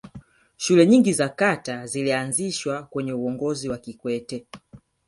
[0.57, 4.45] shule nyingi za kata zilianzishwa kwenye uongozi wa kikwete